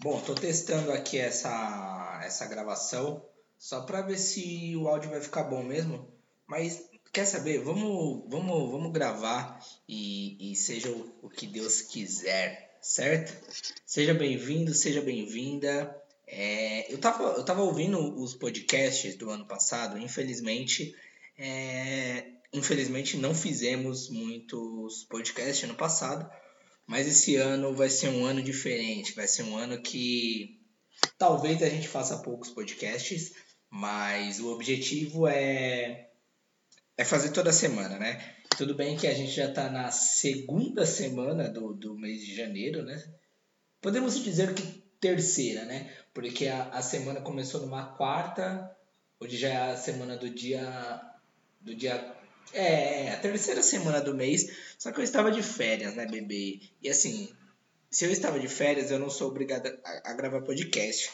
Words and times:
Bom, 0.00 0.20
tô 0.20 0.32
testando 0.32 0.92
aqui 0.92 1.18
essa, 1.18 2.20
essa 2.24 2.46
gravação 2.46 3.24
só 3.58 3.80
para 3.80 4.00
ver 4.00 4.16
se 4.16 4.76
o 4.76 4.86
áudio 4.86 5.10
vai 5.10 5.20
ficar 5.20 5.42
bom 5.42 5.60
mesmo. 5.64 6.08
Mas 6.46 6.88
quer 7.12 7.24
saber? 7.24 7.58
Vamos, 7.58 8.22
vamos, 8.28 8.70
vamos 8.70 8.92
gravar 8.92 9.58
e, 9.88 10.52
e 10.52 10.54
seja 10.54 10.88
o, 10.88 11.12
o 11.22 11.28
que 11.28 11.48
Deus 11.48 11.82
quiser, 11.82 12.78
certo? 12.80 13.36
Seja 13.84 14.14
bem-vindo, 14.14 14.72
seja 14.72 15.02
bem-vinda. 15.02 15.92
É, 16.28 16.92
eu, 16.92 16.98
tava, 16.98 17.24
eu 17.32 17.44
tava 17.44 17.62
ouvindo 17.62 17.98
os 18.22 18.36
podcasts 18.36 19.16
do 19.16 19.30
ano 19.30 19.46
passado, 19.46 19.98
infelizmente. 19.98 20.94
É, 21.36 22.24
infelizmente 22.52 23.16
não 23.16 23.34
fizemos 23.34 24.08
muitos 24.08 25.02
podcasts 25.10 25.68
no 25.68 25.74
passado 25.74 26.30
mas 26.88 27.06
esse 27.06 27.36
ano 27.36 27.74
vai 27.74 27.90
ser 27.90 28.08
um 28.08 28.24
ano 28.24 28.42
diferente, 28.42 29.14
vai 29.14 29.28
ser 29.28 29.42
um 29.42 29.56
ano 29.56 29.80
que 29.80 30.58
talvez 31.18 31.62
a 31.62 31.68
gente 31.68 31.86
faça 31.86 32.18
poucos 32.18 32.48
podcasts, 32.50 33.34
mas 33.70 34.40
o 34.40 34.50
objetivo 34.50 35.28
é 35.28 36.08
é 36.96 37.04
fazer 37.04 37.30
toda 37.30 37.52
semana, 37.52 37.96
né? 37.98 38.34
Tudo 38.56 38.74
bem 38.74 38.96
que 38.96 39.06
a 39.06 39.14
gente 39.14 39.30
já 39.30 39.44
está 39.44 39.70
na 39.70 39.92
segunda 39.92 40.84
semana 40.84 41.48
do, 41.48 41.72
do 41.72 41.94
mês 41.94 42.22
de 42.22 42.34
janeiro, 42.34 42.82
né? 42.82 43.00
Podemos 43.80 44.18
dizer 44.24 44.52
que 44.54 44.62
terceira, 44.98 45.64
né? 45.64 45.94
Porque 46.12 46.48
a, 46.48 46.70
a 46.70 46.82
semana 46.82 47.20
começou 47.20 47.60
numa 47.60 47.94
quarta, 47.96 48.74
hoje 49.20 49.36
já 49.36 49.48
é 49.48 49.72
a 49.72 49.76
semana 49.76 50.16
do 50.16 50.28
dia 50.28 51.00
do 51.60 51.74
dia 51.74 52.17
é, 52.52 53.10
a 53.10 53.16
terceira 53.16 53.62
semana 53.62 54.00
do 54.00 54.14
mês, 54.14 54.50
só 54.78 54.92
que 54.92 55.00
eu 55.00 55.04
estava 55.04 55.30
de 55.30 55.42
férias, 55.42 55.94
né, 55.94 56.06
bebê? 56.06 56.60
E 56.82 56.88
assim, 56.88 57.28
se 57.90 58.04
eu 58.04 58.10
estava 58.10 58.38
de 58.38 58.48
férias, 58.48 58.90
eu 58.90 58.98
não 58.98 59.10
sou 59.10 59.28
obrigada 59.28 59.78
a, 59.84 60.10
a 60.10 60.14
gravar 60.14 60.42
podcast. 60.42 61.10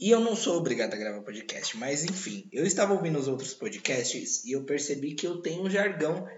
E 0.00 0.10
eu 0.10 0.20
não 0.20 0.36
sou 0.36 0.56
obrigado 0.56 0.94
a 0.94 0.96
gravar 0.96 1.22
podcast, 1.22 1.76
mas 1.76 2.04
enfim, 2.04 2.48
eu 2.52 2.64
estava 2.64 2.94
ouvindo 2.94 3.18
os 3.18 3.26
outros 3.26 3.52
podcasts 3.52 4.44
e 4.44 4.52
eu 4.52 4.62
percebi 4.62 5.14
que 5.14 5.26
eu 5.26 5.42
tenho 5.42 5.64
um 5.64 5.70
jargão 5.70 6.28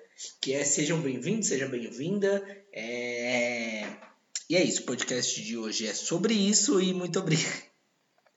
que 0.40 0.54
é 0.54 0.64
sejam 0.64 1.00
bem-vindos, 1.00 1.48
seja 1.48 1.68
bem-vinda. 1.68 2.42
É... 2.72 3.84
E 4.48 4.56
é 4.56 4.64
isso, 4.64 4.82
o 4.82 4.86
podcast 4.86 5.42
de 5.42 5.58
hoje 5.58 5.86
é 5.86 5.92
sobre 5.92 6.32
isso 6.32 6.80
e 6.80 6.94
muito 6.94 7.18
obrigado. 7.18 7.62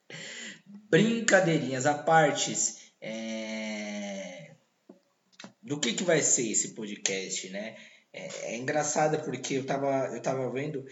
Brincadeirinhas 0.90 1.86
à 1.86 1.94
parte. 1.94 2.54
É 3.00 3.73
do 5.64 5.80
que, 5.80 5.94
que 5.94 6.04
vai 6.04 6.22
ser 6.22 6.52
esse 6.52 6.74
podcast, 6.74 7.50
né? 7.50 7.76
É, 8.12 8.54
é 8.54 8.58
engraçado 8.58 9.24
porque 9.24 9.56
eu 9.56 9.66
tava, 9.66 10.10
eu 10.14 10.22
tava 10.22 10.52
vendo, 10.52 10.86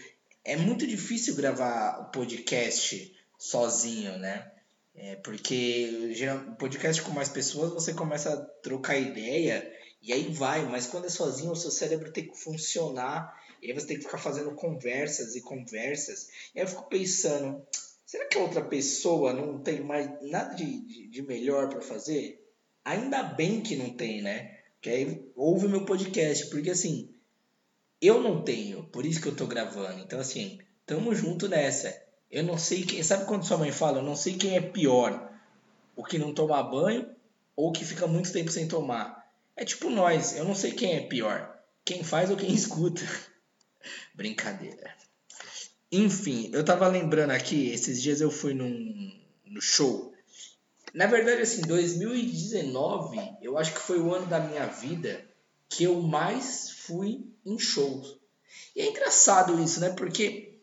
é 0.44 0.56
muito 0.56 0.86
difícil 0.86 1.36
gravar 1.36 2.00
o 2.00 2.10
podcast 2.10 3.14
sozinho, 3.38 4.18
né? 4.18 4.50
É, 4.94 5.16
porque 5.16 6.12
geral, 6.14 6.40
podcast 6.58 7.00
com 7.02 7.12
mais 7.12 7.28
pessoas 7.28 7.72
você 7.72 7.94
começa 7.94 8.32
a 8.32 8.36
trocar 8.62 8.98
ideia 8.98 9.72
e 10.02 10.12
aí 10.12 10.32
vai, 10.32 10.64
mas 10.66 10.86
quando 10.86 11.06
é 11.06 11.10
sozinho 11.10 11.52
o 11.52 11.56
seu 11.56 11.70
cérebro 11.70 12.12
tem 12.12 12.28
que 12.28 12.36
funcionar 12.36 13.32
e 13.62 13.68
aí 13.68 13.72
você 13.72 13.86
tem 13.86 13.96
que 13.96 14.04
ficar 14.04 14.18
fazendo 14.18 14.54
conversas 14.54 15.36
e 15.36 15.40
conversas. 15.40 16.28
E 16.54 16.58
aí 16.58 16.64
eu 16.64 16.68
fico 16.68 16.88
pensando, 16.88 17.64
será 18.04 18.26
que 18.26 18.36
a 18.36 18.42
outra 18.42 18.62
pessoa 18.62 19.32
não 19.32 19.62
tem 19.62 19.80
mais 19.80 20.10
nada 20.22 20.54
de, 20.54 20.80
de, 20.80 21.08
de 21.08 21.22
melhor 21.22 21.68
para 21.68 21.80
fazer? 21.80 22.44
Ainda 22.84 23.22
bem 23.22 23.60
que 23.60 23.76
não 23.76 23.90
tem, 23.90 24.20
né? 24.20 24.61
Que 24.82 24.90
aí 24.90 25.32
ouve 25.36 25.68
meu 25.68 25.84
podcast, 25.84 26.46
porque 26.46 26.70
assim, 26.70 27.14
eu 28.00 28.20
não 28.20 28.42
tenho, 28.42 28.82
por 28.82 29.06
isso 29.06 29.22
que 29.22 29.28
eu 29.28 29.36
tô 29.36 29.46
gravando. 29.46 30.00
Então 30.00 30.18
assim, 30.18 30.58
tamo 30.84 31.14
junto 31.14 31.48
nessa. 31.48 31.96
Eu 32.28 32.42
não 32.42 32.58
sei 32.58 32.82
quem, 32.82 33.00
sabe 33.02 33.24
quando 33.24 33.46
sua 33.46 33.58
mãe 33.58 33.70
fala, 33.70 33.98
eu 33.98 34.02
não 34.02 34.16
sei 34.16 34.36
quem 34.36 34.56
é 34.56 34.60
pior, 34.60 35.32
o 35.94 36.02
que 36.02 36.18
não 36.18 36.34
toma 36.34 36.60
banho 36.62 37.08
ou 37.54 37.68
o 37.68 37.72
que 37.72 37.84
fica 37.84 38.08
muito 38.08 38.32
tempo 38.32 38.50
sem 38.50 38.66
tomar. 38.66 39.30
É 39.54 39.64
tipo 39.64 39.88
nós, 39.88 40.36
eu 40.36 40.44
não 40.44 40.54
sei 40.54 40.72
quem 40.72 40.94
é 40.94 41.00
pior, 41.00 41.56
quem 41.84 42.02
faz 42.02 42.28
ou 42.28 42.36
quem 42.36 42.50
escuta. 42.52 43.02
Brincadeira. 44.14 44.96
Enfim, 45.92 46.50
eu 46.52 46.64
tava 46.64 46.88
lembrando 46.88 47.30
aqui, 47.30 47.70
esses 47.70 48.02
dias 48.02 48.20
eu 48.20 48.32
fui 48.32 48.52
num 48.52 49.12
no 49.44 49.60
show 49.60 50.11
na 50.94 51.06
verdade, 51.06 51.40
assim, 51.40 51.62
2019, 51.62 53.18
eu 53.40 53.56
acho 53.56 53.72
que 53.72 53.80
foi 53.80 53.98
o 53.98 54.14
ano 54.14 54.26
da 54.26 54.38
minha 54.40 54.66
vida 54.66 55.24
que 55.68 55.84
eu 55.84 56.02
mais 56.02 56.70
fui 56.70 57.24
em 57.46 57.58
shows. 57.58 58.18
E 58.76 58.82
é 58.82 58.90
engraçado 58.90 59.58
isso, 59.62 59.80
né? 59.80 59.90
Porque 59.90 60.58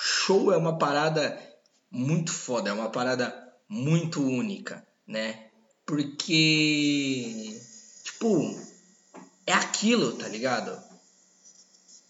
show 0.00 0.52
é 0.52 0.56
uma 0.56 0.76
parada 0.76 1.40
muito 1.88 2.32
foda, 2.32 2.70
é 2.70 2.72
uma 2.72 2.90
parada 2.90 3.54
muito 3.68 4.20
única, 4.20 4.84
né? 5.06 5.46
Porque, 5.86 7.60
tipo, 8.02 8.58
é 9.46 9.52
aquilo, 9.52 10.16
tá 10.16 10.26
ligado? 10.26 10.76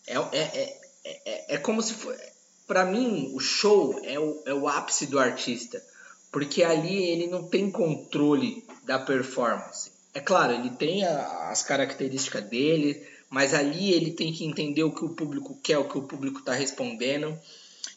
É, 0.06 0.16
é, 0.16 0.20
é, 0.32 0.80
é, 1.04 1.54
é 1.54 1.58
como 1.58 1.82
se 1.82 1.92
for. 1.92 2.18
Pra 2.66 2.86
mim, 2.86 3.32
o 3.34 3.40
show 3.40 4.00
é 4.02 4.18
o, 4.18 4.42
é 4.46 4.54
o 4.54 4.66
ápice 4.66 5.06
do 5.06 5.18
artista 5.18 5.82
porque 6.30 6.62
ali 6.62 6.94
ele 7.10 7.26
não 7.26 7.44
tem 7.44 7.70
controle 7.70 8.64
da 8.84 8.98
performance. 8.98 9.90
É 10.14 10.20
claro, 10.20 10.52
ele 10.52 10.70
tem 10.70 11.04
a, 11.04 11.50
as 11.50 11.62
características 11.62 12.44
dele, 12.44 13.00
mas 13.30 13.54
ali 13.54 13.92
ele 13.92 14.12
tem 14.12 14.32
que 14.32 14.44
entender 14.44 14.82
o 14.82 14.92
que 14.92 15.04
o 15.04 15.10
público 15.10 15.58
quer, 15.62 15.78
o 15.78 15.88
que 15.88 15.98
o 15.98 16.02
público 16.02 16.40
está 16.40 16.52
respondendo. 16.52 17.38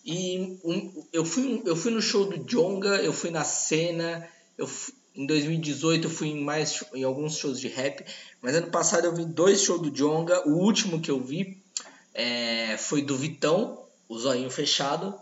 E 0.05 0.59
um, 0.63 1.05
eu, 1.13 1.23
fui, 1.23 1.61
eu 1.65 1.75
fui 1.75 1.91
no 1.91 2.01
show 2.01 2.25
do 2.25 2.37
Jonga, 2.45 2.97
eu 2.97 3.13
fui 3.13 3.29
na 3.29 3.43
cena, 3.43 4.27
eu, 4.57 4.69
em 5.15 5.25
2018 5.25 6.05
eu 6.05 6.11
fui 6.11 6.29
em 6.29 6.43
mais 6.43 6.83
em 6.93 7.03
alguns 7.03 7.37
shows 7.37 7.59
de 7.59 7.67
rap, 7.67 8.03
mas 8.41 8.55
ano 8.55 8.71
passado 8.71 9.05
eu 9.05 9.15
vi 9.15 9.25
dois 9.25 9.61
shows 9.61 9.81
do 9.81 9.91
Jonga. 9.91 10.47
O 10.47 10.57
último 10.57 10.99
que 10.99 11.11
eu 11.11 11.19
vi 11.19 11.61
é, 12.13 12.77
foi 12.77 13.01
do 13.01 13.15
Vitão, 13.15 13.79
o 14.09 14.17
Zoinho 14.17 14.49
Fechado, 14.49 15.13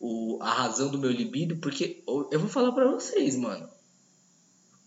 o, 0.00 0.38
a 0.40 0.50
razão 0.50 0.88
do 0.88 0.98
meu 0.98 1.10
libido, 1.10 1.56
porque 1.58 2.02
eu 2.06 2.40
vou 2.40 2.48
falar 2.48 2.72
para 2.72 2.90
vocês, 2.90 3.36
mano. 3.36 3.68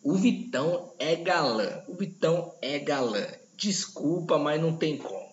O 0.01 0.16
Vitão 0.16 0.91
é 0.97 1.16
galã. 1.16 1.84
O 1.88 1.94
Vitão 1.94 2.53
é 2.62 2.79
galã. 2.79 3.25
Desculpa, 3.56 4.38
mas 4.40 4.59
não 4.59 4.75
tem 4.75 4.97
como. 4.97 5.31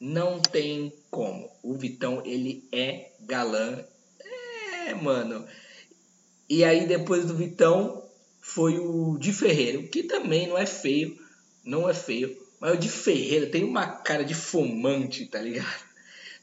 Não 0.00 0.40
tem 0.40 0.92
como. 1.10 1.48
O 1.62 1.74
Vitão, 1.74 2.22
ele 2.24 2.66
é 2.72 3.12
galã. 3.20 3.84
É, 4.86 4.94
mano. 4.94 5.46
E 6.48 6.64
aí, 6.64 6.86
depois 6.86 7.26
do 7.26 7.36
Vitão, 7.36 8.02
foi 8.40 8.78
o 8.78 9.16
de 9.18 9.32
Ferreiro, 9.32 9.86
que 9.88 10.02
também 10.02 10.48
não 10.48 10.58
é 10.58 10.66
feio. 10.66 11.16
Não 11.62 11.88
é 11.88 11.94
feio. 11.94 12.36
Mas 12.58 12.74
o 12.74 12.78
de 12.78 12.88
Ferreira 12.88 13.46
tem 13.46 13.62
uma 13.62 13.86
cara 13.86 14.24
de 14.24 14.34
fumante, 14.34 15.26
tá 15.26 15.40
ligado? 15.40 15.91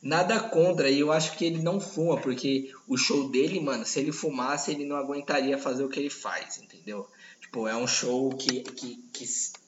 Nada 0.02 0.40
contra, 0.40 0.90
e 0.90 1.02
eu 1.02 1.12
acho 1.12 1.36
que 1.36 1.44
ele 1.44 1.62
não 1.62 1.80
fuma, 1.80 2.20
porque 2.22 2.72
o 2.88 2.96
show 2.96 3.30
dele, 3.30 3.60
mano, 3.60 3.86
se 3.86 4.00
ele 4.00 4.14
fumasse, 4.14 4.72
ele 4.72 4.86
não 4.86 4.96
aguentaria 4.96 5.58
fazer 5.58 5.84
o 5.84 5.90
que 5.90 6.00
ele 6.00 6.10
faz, 6.10 6.58
entendeu? 6.58 7.06
Tipo, 7.42 7.68
é 7.68 7.76
um 7.76 7.88
show 7.88 8.30
que, 8.30 8.62
que, 8.62 8.96
que 9.12 9.26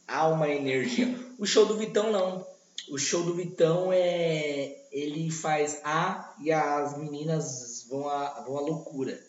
há 0.07 0.29
uma 0.29 0.47
energia. 0.47 1.19
O 1.37 1.45
show 1.45 1.65
do 1.65 1.77
Vitão, 1.77 2.11
não. 2.11 2.47
O 2.89 2.97
show 2.97 3.23
do 3.23 3.33
Vitão 3.33 3.91
é. 3.91 4.77
Ele 4.91 5.31
faz 5.31 5.79
A 5.83 6.35
e 6.41 6.51
as 6.51 6.97
meninas 6.97 7.85
vão 7.89 8.09
à, 8.09 8.41
vão 8.41 8.57
à 8.57 8.61
loucura. 8.61 9.21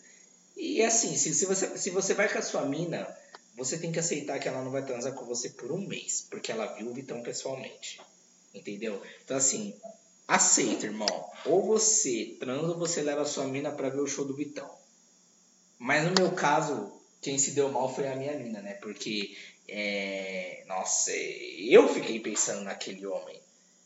E 0.55 0.81
assim, 0.83 1.15
se, 1.15 1.33
se, 1.33 1.45
você, 1.45 1.77
se 1.77 1.89
você 1.89 2.13
vai 2.13 2.31
com 2.31 2.37
a 2.37 2.41
sua 2.41 2.63
mina, 2.65 3.07
você 3.55 3.77
tem 3.77 3.91
que 3.91 3.99
aceitar 3.99 4.39
que 4.39 4.47
ela 4.47 4.61
não 4.61 4.71
vai 4.71 4.85
transar 4.85 5.13
com 5.13 5.25
você 5.25 5.49
por 5.49 5.71
um 5.71 5.87
mês, 5.87 6.27
porque 6.29 6.51
ela 6.51 6.67
viu 6.73 6.89
o 6.89 6.93
Vitão 6.93 7.21
pessoalmente. 7.23 7.99
Entendeu? 8.53 9.01
Então, 9.23 9.37
assim, 9.37 9.73
Aceita, 10.27 10.85
irmão. 10.85 11.31
Ou 11.45 11.65
você 11.65 12.37
transa 12.39 12.67
ou 12.67 12.77
você 12.77 13.01
leva 13.01 13.21
a 13.21 13.25
sua 13.25 13.45
mina 13.45 13.71
para 13.71 13.89
ver 13.89 14.01
o 14.01 14.07
show 14.07 14.25
do 14.25 14.35
Vitão. 14.35 14.69
Mas 15.77 16.05
no 16.05 16.13
meu 16.17 16.31
caso, 16.31 16.91
quem 17.21 17.37
se 17.37 17.51
deu 17.51 17.71
mal 17.71 17.93
foi 17.93 18.07
a 18.07 18.15
minha 18.15 18.37
mina, 18.37 18.61
né? 18.61 18.73
Porque, 18.75 19.35
é... 19.67 20.63
nossa, 20.67 21.11
eu 21.11 21.87
fiquei 21.87 22.19
pensando 22.19 22.63
naquele 22.63 23.05
homem. 23.05 23.41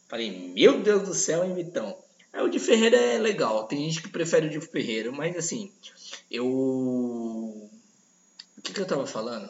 Falei, 0.07 0.31
meu 0.31 0.81
Deus 0.81 1.03
do 1.03 1.13
céu, 1.13 1.44
hein, 1.44 1.53
Vitão? 1.53 1.97
Aí 2.31 2.41
o 2.41 2.50
de 2.50 2.59
Ferreira 2.59 2.97
é 2.97 3.17
legal, 3.17 3.65
tem 3.65 3.79
gente 3.89 4.01
que 4.01 4.09
prefere 4.09 4.47
o 4.47 4.50
de 4.50 4.61
Ferreira, 4.61 5.11
mas 5.11 5.35
assim, 5.35 5.71
eu. 6.29 6.45
O 6.45 7.69
que, 8.63 8.73
que 8.73 8.79
eu 8.79 8.85
tava 8.85 9.07
falando? 9.07 9.50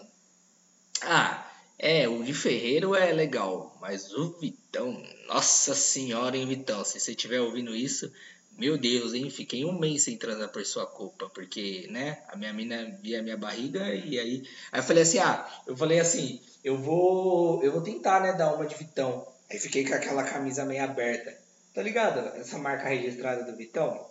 Ah, 1.02 1.47
é, 1.80 2.08
o 2.08 2.24
de 2.24 2.34
Ferreiro 2.34 2.96
é 2.96 3.12
legal, 3.12 3.78
mas 3.80 4.12
o 4.14 4.38
Vitão, 4.40 5.02
nossa 5.28 5.76
senhora, 5.76 6.36
hein, 6.36 6.48
Vitão? 6.48 6.84
Se 6.84 7.00
você 7.00 7.12
estiver 7.12 7.40
ouvindo 7.40 7.76
isso, 7.76 8.12
meu 8.58 8.76
Deus, 8.78 9.14
hein? 9.14 9.30
Fiquei 9.30 9.64
um 9.64 9.78
mês 9.78 10.04
sem 10.04 10.18
transar 10.18 10.50
por 10.50 10.66
sua 10.66 10.88
culpa, 10.88 11.30
porque, 11.30 11.88
né, 11.92 12.24
a 12.30 12.36
minha 12.36 12.52
mina 12.52 12.98
via 13.04 13.20
a 13.20 13.24
minha 13.24 13.38
barriga 13.38 13.94
e 13.94 14.20
aí. 14.20 14.44
Aí 14.72 14.80
eu 14.80 14.84
falei 14.84 15.04
assim, 15.04 15.20
ah, 15.20 15.48
eu 15.68 15.78
falei 15.78 16.00
assim, 16.00 16.42
eu 16.64 16.76
vou. 16.76 17.64
Eu 17.64 17.72
vou 17.72 17.82
tentar, 17.82 18.22
né, 18.22 18.34
dar 18.34 18.56
uma 18.56 18.66
de 18.66 18.76
Vitão. 18.76 19.28
Aí 19.50 19.60
fiquei 19.60 19.86
com 19.86 19.94
aquela 19.94 20.24
camisa 20.24 20.66
meio 20.66 20.84
aberta. 20.84 21.38
Tá 21.74 21.84
ligado? 21.84 22.20
Essa 22.36 22.58
marca 22.58 22.90
registrada 22.90 23.44
do 23.44 23.56
Vitão. 23.56 24.04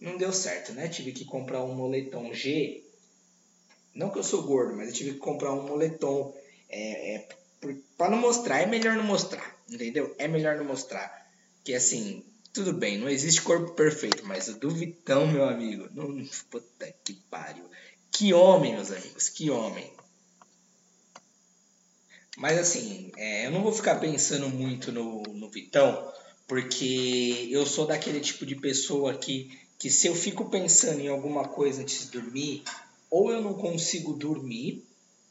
não 0.00 0.16
deu 0.18 0.32
certo, 0.32 0.72
né? 0.72 0.88
Tive 0.88 1.12
que 1.12 1.24
comprar 1.24 1.62
um 1.62 1.74
moletom 1.76 2.34
G. 2.34 2.82
Não 3.94 4.10
que 4.10 4.18
eu 4.18 4.24
sou 4.24 4.42
gordo, 4.42 4.76
mas 4.76 4.88
eu 4.88 4.94
tive 4.94 5.12
que 5.12 5.18
comprar 5.18 5.52
um 5.52 5.62
moletom. 5.62 6.34
É, 6.78 7.14
é, 7.14 7.28
para 7.96 8.10
não 8.10 8.18
mostrar, 8.18 8.60
é 8.60 8.66
melhor 8.66 8.96
não 8.96 9.02
mostrar, 9.02 9.56
entendeu? 9.66 10.14
É 10.18 10.28
melhor 10.28 10.56
não 10.56 10.64
mostrar. 10.64 11.26
Que 11.64 11.74
assim, 11.74 12.22
tudo 12.52 12.74
bem, 12.74 12.98
não 12.98 13.08
existe 13.08 13.40
corpo 13.40 13.72
perfeito, 13.72 14.26
mas 14.26 14.48
o 14.48 14.60
do 14.60 14.70
Vitão, 14.70 15.26
meu 15.26 15.44
amigo, 15.48 15.88
não, 15.94 16.22
puta 16.50 16.94
que 17.02 17.14
pariu. 17.30 17.64
Que 18.10 18.34
homem, 18.34 18.74
meus 18.74 18.90
amigos, 18.90 19.30
que 19.30 19.48
homem. 19.50 19.90
Mas 22.36 22.58
assim, 22.58 23.10
é, 23.16 23.46
eu 23.46 23.50
não 23.50 23.62
vou 23.62 23.72
ficar 23.72 23.96
pensando 23.96 24.50
muito 24.50 24.92
no, 24.92 25.22
no 25.22 25.48
Vitão, 25.48 26.12
porque 26.46 27.48
eu 27.50 27.64
sou 27.64 27.86
daquele 27.86 28.20
tipo 28.20 28.44
de 28.44 28.54
pessoa 28.54 29.16
que, 29.16 29.58
que 29.78 29.88
se 29.88 30.08
eu 30.08 30.14
fico 30.14 30.50
pensando 30.50 31.00
em 31.00 31.08
alguma 31.08 31.48
coisa 31.48 31.80
antes 31.80 32.04
de 32.04 32.10
dormir, 32.10 32.62
ou 33.10 33.30
eu 33.30 33.40
não 33.40 33.54
consigo 33.54 34.12
dormir, 34.12 34.86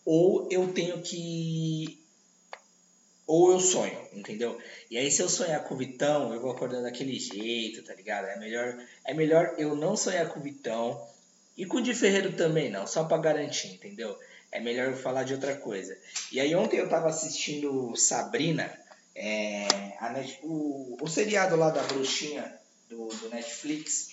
ou 0.05 0.47
eu 0.51 0.71
tenho 0.71 1.01
que. 1.01 1.99
Ou 3.27 3.51
eu 3.51 3.59
sonho, 3.59 3.97
entendeu? 4.13 4.57
E 4.89 4.97
aí, 4.97 5.11
se 5.11 5.21
eu 5.21 5.27
sonhar 5.27 5.63
com 5.63 5.73
o 5.73 5.77
Vitão, 5.77 6.31
eu 6.31 6.39
vou 6.39 6.51
acordar 6.51 6.83
daquele 6.83 7.17
jeito, 7.17 7.83
tá 7.83 7.95
ligado? 7.95 8.25
É 8.25 8.37
melhor, 8.37 8.77
é 9.03 9.13
melhor 9.15 9.55
eu 9.57 9.75
não 9.75 9.97
sonhar 9.97 10.29
com 10.29 10.39
o 10.39 10.43
Vitão. 10.43 11.07
E 11.57 11.65
com 11.65 11.77
o 11.77 11.81
de 11.81 11.95
Ferreiro 11.95 12.33
também 12.33 12.69
não, 12.69 12.85
só 12.85 13.05
pra 13.05 13.17
garantir, 13.17 13.69
entendeu? 13.73 14.15
é 14.55 14.59
melhor 14.59 14.87
eu 14.87 14.97
falar 14.97 15.23
de 15.23 15.33
outra 15.33 15.55
coisa. 15.55 15.97
E 16.31 16.39
aí 16.39 16.55
ontem 16.55 16.77
eu 16.77 16.87
tava 16.87 17.09
assistindo 17.09 17.93
Sabrina, 17.95 18.71
é, 19.13 19.67
Net, 20.13 20.39
o, 20.43 20.97
o 21.01 21.07
seriado 21.07 21.57
lá 21.57 21.69
da 21.69 21.83
bruxinha 21.83 22.57
do, 22.89 23.09
do 23.09 23.29
Netflix. 23.29 24.11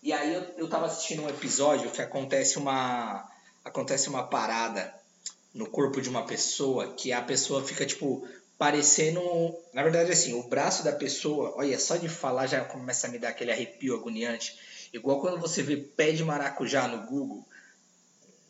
E 0.00 0.12
aí 0.12 0.32
eu, 0.32 0.42
eu 0.58 0.68
tava 0.68 0.86
assistindo 0.86 1.24
um 1.24 1.28
episódio 1.28 1.90
que 1.90 2.00
acontece 2.00 2.56
uma 2.56 3.28
acontece 3.64 4.08
uma 4.08 4.22
parada 4.22 4.94
no 5.54 5.66
corpo 5.66 6.00
de 6.00 6.08
uma 6.08 6.26
pessoa 6.26 6.94
que 6.94 7.12
a 7.12 7.22
pessoa 7.22 7.64
fica 7.64 7.84
tipo 7.84 8.26
parecendo, 8.58 9.20
na 9.72 9.82
verdade 9.82 10.12
assim, 10.12 10.34
o 10.34 10.42
braço 10.42 10.84
da 10.84 10.92
pessoa, 10.92 11.54
olha, 11.56 11.78
só 11.78 11.96
de 11.96 12.08
falar 12.08 12.46
já 12.46 12.62
começa 12.62 13.06
a 13.06 13.10
me 13.10 13.18
dar 13.18 13.30
aquele 13.30 13.50
arrepio 13.50 13.94
agoniante, 13.94 14.58
igual 14.92 15.20
quando 15.20 15.40
você 15.40 15.62
vê 15.62 15.76
pé 15.78 16.12
de 16.12 16.22
maracujá 16.22 16.86
no 16.86 17.06
Google, 17.06 17.44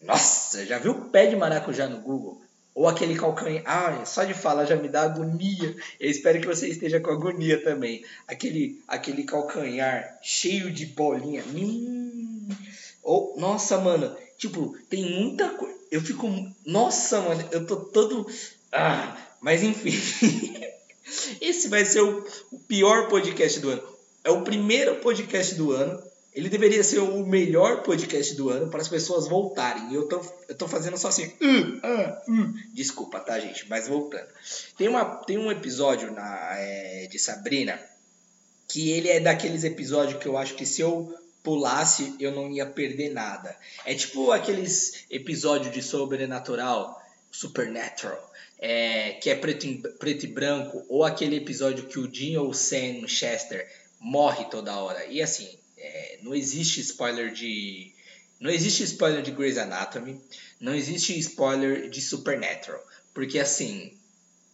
nossa, 0.03 0.65
já 0.65 0.79
viu 0.79 0.95
pé 1.11 1.27
de 1.27 1.37
maracujá 1.37 1.87
no 1.87 2.01
Google? 2.01 2.41
Ou 2.75 2.89
aquele 2.89 3.15
calcanhar. 3.17 3.63
Ah, 3.67 4.05
só 4.07 4.25
de 4.25 4.33
falar 4.33 4.65
já 4.65 4.77
me 4.77 4.89
dá 4.89 5.03
agonia. 5.03 5.77
Eu 5.99 6.11
espero 6.11 6.41
que 6.41 6.47
você 6.47 6.69
esteja 6.69 7.01
com 7.01 7.11
agonia 7.11 7.63
também. 7.63 8.05
Aquele, 8.27 8.83
aquele 8.89 9.25
calcanhar 9.25 10.19
cheio 10.23 10.71
de 10.71 10.87
bolinha. 10.87 11.45
Hum. 11.53 12.49
Ou, 13.03 13.35
nossa, 13.39 13.79
mano. 13.79 14.17
Tipo, 14.39 14.75
tem 14.89 15.21
muita 15.21 15.51
coisa. 15.51 15.80
Eu 15.91 16.01
fico. 16.01 16.29
Nossa, 16.65 17.21
mano, 17.21 17.49
eu 17.53 17.67
tô 17.67 17.77
todo. 17.77 18.27
Ah, 18.73 19.17
mas 19.41 19.63
enfim. 19.63 19.93
Esse 21.41 21.69
vai 21.69 21.85
ser 21.85 22.01
o, 22.03 22.25
pior 22.69 23.09
podcast 23.09 23.59
do 23.61 23.71
ano. 23.71 23.83
É 24.23 24.31
o 24.31 24.43
primeiro 24.43 24.97
podcast 24.97 25.55
do 25.55 25.73
ano 25.73 26.01
ele 26.33 26.49
deveria 26.49 26.85
ser 26.85 27.01
o 27.01 27.27
melhor 27.27 27.83
podcast 27.83 28.35
do 28.37 28.51
ano 28.51 28.69
para 28.69 28.81
as 28.81 28.89
pessoas 28.89 29.27
voltarem. 29.27 29.93
Eu 29.93 30.07
tô, 30.07 30.23
eu 30.49 30.55
tô 30.55 30.69
fazendo 30.69 30.97
só 30.97 31.09
assim. 31.09 31.27
Uh, 31.41 31.87
uh, 31.87 32.43
uh. 32.43 32.55
Desculpa, 32.73 33.19
tá, 33.19 33.39
gente? 33.41 33.69
Mas 33.69 33.89
voltando. 33.89 34.29
Tem, 34.77 34.89
uma, 34.89 35.05
tem 35.05 35.39
um 35.39 35.51
episódio 35.51 36.13
na, 36.13 36.53
é, 36.57 37.09
de 37.11 37.19
Sabrina 37.19 37.81
que 38.69 38.91
ele 38.91 39.09
é 39.09 39.19
daqueles 39.19 39.65
episódios 39.65 40.23
que 40.23 40.29
eu 40.29 40.39
acho 40.39 40.55
que 40.55 40.65
se 40.65 40.81
eu 40.81 41.13
pulasse 41.43 42.15
eu 42.21 42.33
não 42.33 42.51
ia 42.51 42.67
perder 42.67 43.11
nada. 43.11 43.57
É 43.85 43.95
tipo 43.95 44.31
aqueles 44.33 45.05
episódios 45.11 45.73
de 45.73 45.83
sobrenatural, 45.83 47.01
supernatural, 47.31 48.33
é, 48.59 49.13
que 49.13 49.31
é 49.31 49.35
preto, 49.35 49.67
em, 49.67 49.81
preto 49.81 50.25
e 50.25 50.29
branco, 50.29 50.85
ou 50.89 51.05
aquele 51.05 51.37
episódio 51.37 51.87
que 51.87 51.99
o 51.99 52.09
Dean 52.09 52.41
ou 52.41 52.51
o 52.51 52.55
Sam 52.55 53.07
Chester 53.07 53.69
morre 53.99 54.45
toda 54.47 54.77
hora. 54.77 55.07
E 55.07 55.23
assim, 55.23 55.49
é, 55.77 56.19
não 56.23 56.35
existe 56.35 56.81
spoiler 56.81 57.33
de. 57.33 57.93
Não 58.39 58.51
existe 58.51 58.83
spoiler 58.85 59.23
de 59.23 59.31
Grey's 59.31 59.59
Anatomy. 59.59 60.21
Não 60.59 60.75
existe 60.75 61.19
spoiler 61.19 61.89
de 61.91 62.01
Supernatural. 62.01 62.83
Porque 63.13 63.39
assim, 63.39 63.93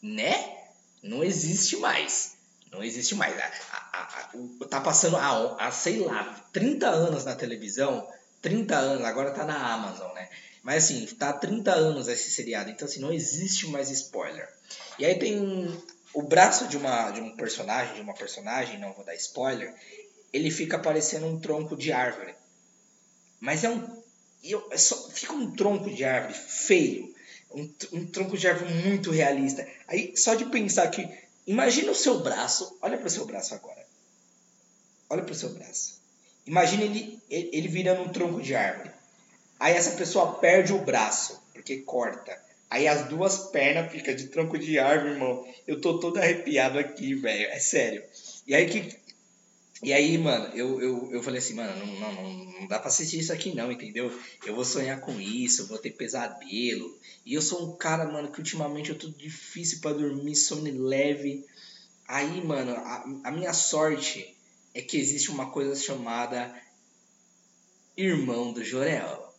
né? 0.03 0.57
Não 1.03 1.23
existe 1.23 1.77
mais. 1.77 2.36
Não 2.77 2.85
existe 2.85 3.15
mais. 3.15 3.37
A, 3.39 3.51
a, 3.93 4.01
a, 4.03 4.69
tá 4.69 4.81
passando 4.81 5.17
há, 5.17 5.71
sei 5.71 6.01
lá, 6.01 6.47
30 6.53 6.89
anos 6.89 7.25
na 7.25 7.35
televisão. 7.35 8.09
30 8.41 8.77
anos, 8.77 9.05
agora 9.05 9.33
tá 9.33 9.45
na 9.45 9.57
Amazon, 9.57 10.13
né? 10.15 10.29
Mas 10.63 10.85
assim, 10.85 11.07
tá 11.07 11.31
há 11.31 11.33
30 11.33 11.73
anos 11.73 12.07
esse 12.07 12.31
seriado. 12.31 12.71
Então 12.71 12.87
assim, 12.87 13.01
não 13.01 13.13
existe 13.13 13.67
mais 13.69 13.91
spoiler. 13.91 14.49
E 14.99 15.05
aí 15.05 15.19
tem 15.19 15.77
o 16.17 16.23
braço 16.23 16.67
de, 16.67 16.79
uma, 16.79 17.11
de 17.11 17.21
um 17.21 17.37
personagem, 17.37 17.95
de 17.95 18.01
uma 18.01 18.15
personagem, 18.15 18.79
não 18.79 18.93
vou 18.95 19.05
dar 19.05 19.15
spoiler, 19.17 19.75
ele 20.33 20.51
fica 20.51 20.79
parecendo 20.79 21.27
um 21.27 21.39
tronco 21.39 21.77
de 21.77 21.93
árvore. 21.93 22.35
Mas 23.39 23.65
é 23.65 23.69
um. 23.71 24.03
Eu, 24.43 24.67
é 24.71 24.79
só, 24.79 25.11
fica 25.11 25.35
um 25.35 25.51
tronco 25.51 25.91
de 25.91 26.05
árvore 26.05 26.33
feio. 26.35 27.15
Um, 27.51 27.71
um 27.93 28.07
tronco 28.07 28.37
de 28.37 28.49
árvore 28.49 28.73
muito 28.73 29.11
realista. 29.11 29.69
Aí, 29.87 30.17
só 30.17 30.35
de 30.35 30.47
pensar 30.47 30.89
que. 30.89 31.07
Imagina 31.47 31.93
o 31.93 31.95
seu 31.95 32.21
braço. 32.21 32.77
Olha 32.83 32.99
para 32.99 33.07
o 33.07 33.11
seu 33.11 33.25
braço 33.25 33.55
agora. 33.55 33.87
Olha 35.09 35.23
para 35.23 35.33
o 35.33 35.37
seu 35.37 35.51
braço. 35.51 36.01
Imagina 36.47 36.85
ele, 36.85 37.21
ele, 37.31 37.69
virando 37.69 38.03
um 38.03 38.09
tronco 38.09 38.41
de 38.41 38.55
árvore. 38.55 38.91
Aí 39.59 39.75
essa 39.75 39.93
pessoa 39.93 40.35
perde 40.35 40.73
o 40.73 40.79
braço, 40.79 41.41
porque 41.53 41.79
corta. 41.79 42.37
Aí 42.69 42.87
as 42.89 43.09
duas 43.09 43.51
pernas 43.51 43.91
ficam 43.91 44.15
de 44.15 44.27
tronco 44.29 44.59
de 44.59 44.79
árvore, 44.79 45.13
irmão. 45.13 45.47
Eu 45.67 45.81
tô 45.81 45.99
todo 45.99 46.19
arrepiado 46.19 46.79
aqui, 46.79 47.15
velho. 47.15 47.49
É 47.51 47.59
sério. 47.59 48.03
E 48.47 48.55
aí 48.55 48.69
que 48.69 48.97
e 49.83 49.93
aí, 49.93 50.17
mano, 50.17 50.47
eu, 50.55 50.81
eu, 50.81 51.09
eu 51.13 51.23
falei 51.23 51.39
assim, 51.39 51.55
mano, 51.55 51.75
não, 51.85 52.13
não, 52.15 52.45
não, 52.45 52.67
dá 52.67 52.79
pra 52.79 52.89
assistir 52.89 53.19
isso 53.19 53.33
aqui 53.33 53.55
não, 53.55 53.71
entendeu? 53.71 54.11
Eu 54.45 54.55
vou 54.55 54.65
sonhar 54.65 55.01
com 55.01 55.21
isso, 55.21 55.63
eu 55.63 55.67
vou 55.67 55.79
ter 55.79 55.91
pesadelo. 55.91 56.99
E 57.27 57.35
eu 57.35 57.43
sou 57.43 57.69
um 57.69 57.77
cara, 57.77 58.11
mano, 58.11 58.31
que 58.31 58.39
ultimamente 58.39 58.91
eu 58.91 58.99
tô 58.99 59.09
difícil 59.11 59.81
para 59.81 59.97
dormir, 59.97 60.35
sono 60.35 60.87
leve. 60.87 61.45
Aí, 62.09 62.43
mano, 62.43 62.73
a, 62.73 63.05
a 63.25 63.31
minha 63.31 63.53
sorte 63.53 64.35
é 64.75 64.81
que 64.81 64.97
existe 64.97 65.31
uma 65.31 65.51
coisa 65.51 65.75
chamada 65.75 66.55
Irmão 67.97 68.53
do 68.53 68.65
Jorel. 68.65 69.35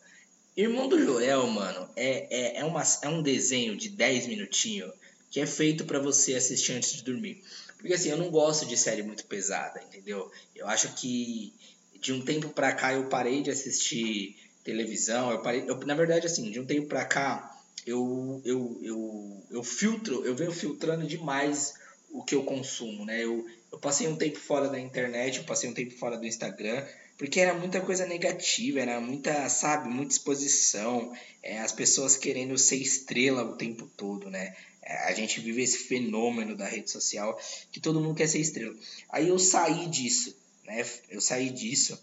Irmão 0.56 0.88
do 0.88 1.04
Jorel, 1.04 1.48
mano, 1.48 1.90
é, 1.96 2.28
é, 2.30 2.60
é, 2.60 2.66
uma, 2.66 2.84
é 3.02 3.08
um 3.08 3.22
desenho 3.22 3.76
de 3.76 3.90
10 3.90 4.28
minutinhos 4.28 4.92
que 5.30 5.40
é 5.40 5.46
feito 5.46 5.86
para 5.86 6.00
você 6.00 6.36
assistir 6.36 6.74
antes 6.74 6.94
de 6.94 7.04
dormir. 7.04 7.44
Porque 7.78 7.94
assim, 7.94 8.10
eu 8.10 8.18
não 8.18 8.30
gosto 8.30 8.66
de 8.66 8.76
série 8.76 9.04
muito 9.04 9.26
pesada, 9.26 9.82
entendeu? 9.84 10.32
Eu 10.56 10.68
acho 10.68 10.94
que 10.96 11.54
de 12.00 12.14
um 12.14 12.24
tempo 12.24 12.50
pra 12.50 12.74
cá 12.74 12.94
eu 12.94 13.06
parei 13.06 13.42
de 13.42 13.52
assistir 13.52 14.36
televisão, 14.64 15.32
eu 15.32 15.42
parei, 15.42 15.64
eu, 15.68 15.78
na 15.86 15.96
verdade 15.96 16.28
assim, 16.28 16.52
de 16.52 16.60
um 16.60 16.66
tempo 16.66 16.88
pra 16.88 17.06
cá 17.06 17.58
eu, 17.86 18.42
eu, 18.44 18.80
eu, 18.84 19.44
eu 19.50 19.64
filtro, 19.64 20.26
eu 20.26 20.36
venho 20.36 20.52
filtrando 20.52 21.08
demais 21.08 21.74
o 22.12 22.22
que 22.22 22.36
eu 22.36 22.44
consumo, 22.44 23.06
né? 23.06 23.24
Eu, 23.24 23.46
eu 23.72 23.80
passei 23.80 24.08
um 24.08 24.16
tempo 24.16 24.38
fora 24.38 24.68
da 24.68 24.80
internet, 24.80 25.38
eu 25.38 25.46
passei 25.46 25.70
um 25.70 25.74
tempo 25.74 25.94
fora 25.94 26.18
do 26.18 26.26
Instagram, 26.26 26.86
porque 27.18 27.40
era 27.40 27.54
muita 27.54 27.80
coisa 27.82 28.06
negativa, 28.06 28.80
era 28.80 29.00
muita, 29.00 29.48
sabe, 29.50 29.90
muita 29.90 30.12
exposição, 30.12 31.14
é, 31.42 31.60
as 31.60 31.72
pessoas 31.72 32.18
querendo 32.18 32.58
ser 32.58 32.76
estrela 32.76 33.44
o 33.44 33.56
tempo 33.56 33.90
todo, 33.96 34.30
né? 34.30 34.56
A 34.88 35.14
gente 35.14 35.42
vive 35.42 35.62
esse 35.62 35.80
fenômeno 35.80 36.56
da 36.56 36.66
rede 36.66 36.90
social 36.90 37.40
que 37.72 37.80
todo 37.80 38.00
mundo 38.00 38.16
quer 38.16 38.28
ser 38.28 38.40
estrela. 38.40 38.76
Aí 39.10 39.28
eu 39.28 39.38
saí 39.38 39.88
disso, 39.88 40.36
né? 40.64 40.86
Eu 41.10 41.20
saí 41.20 41.50
disso 41.50 42.02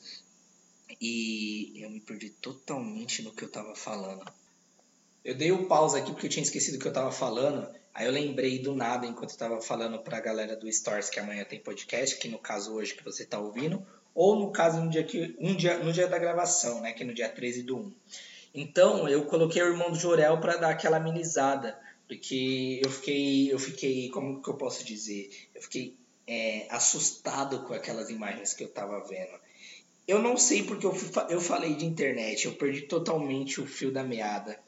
e 1.01 1.83
eu 1.83 1.91
me 1.91 2.01
perdi 2.01 2.31
totalmente 2.31 3.23
no 3.23 3.33
que 3.33 3.43
eu 3.43 3.49
tava 3.49 3.75
falando. 3.75 4.25
Eu 5.25 5.35
dei 5.35 5.51
um 5.51 5.67
pause 5.67 5.99
aqui 5.99 6.13
porque 6.13 6.27
eu 6.27 6.31
tinha 6.31 6.43
esquecido 6.43 6.77
o 6.77 6.79
que 6.79 6.87
eu 6.87 6.93
tava 6.93 7.11
falando. 7.11 7.67
Aí 7.95 8.07
eu 8.07 8.13
lembrei 8.13 8.59
do 8.59 8.75
nada 8.75 9.07
enquanto 9.07 9.31
eu 9.31 9.39
tava 9.39 9.61
falando 9.63 9.99
pra 10.01 10.21
galera 10.21 10.55
do 10.55 10.69
Stars 10.69 11.09
que 11.09 11.19
amanhã 11.19 11.45
tem 11.45 11.61
podcast, 11.61 12.19
que 12.19 12.29
no 12.29 12.39
caso 12.39 12.75
hoje 12.75 12.95
que 12.95 13.05
você 13.05 13.25
tá 13.25 13.39
ouvindo, 13.39 13.85
ou 14.15 14.39
no 14.39 14.53
caso 14.53 14.83
no 14.83 14.91
dia 14.91 15.05
que 15.05 15.35
um 15.39 15.55
dia 15.55 15.79
no 15.79 15.93
dia 15.93 16.07
da 16.07 16.19
gravação, 16.19 16.81
né, 16.81 16.93
que 16.93 17.03
é 17.03 17.07
no 17.07 17.15
dia 17.15 17.29
13 17.29 17.63
do 17.63 17.79
1. 17.79 17.93
Então, 18.57 19.09
eu 19.09 19.25
coloquei 19.27 19.61
o 19.63 19.67
irmão 19.67 19.91
do 19.91 19.99
Jorel 19.99 20.39
para 20.41 20.57
dar 20.57 20.71
aquela 20.71 20.99
amenizada 20.99 21.77
porque 22.07 22.81
eu 22.85 22.91
fiquei, 22.91 23.53
eu 23.53 23.59
fiquei, 23.59 24.09
como 24.11 24.43
que 24.43 24.49
eu 24.49 24.55
posso 24.55 24.85
dizer? 24.85 25.31
Eu 25.55 25.63
fiquei 25.63 25.97
é, 26.27 26.67
assustado 26.71 27.65
com 27.65 27.75
aquelas 27.75 28.11
imagens 28.11 28.53
que 28.55 28.65
eu 28.65 28.69
estava 28.69 29.01
vendo. 29.07 29.39
Eu 30.07 30.21
não 30.21 30.37
sei 30.37 30.63
porque 30.63 30.85
eu, 30.85 30.95
eu 31.31 31.41
falei 31.41 31.75
de 31.75 31.87
internet, 31.87 32.45
eu 32.45 32.53
perdi 32.53 32.83
totalmente 32.83 33.61
o 33.61 33.67
fio 33.67 33.91
da 33.91 34.03
meada. 34.03 34.59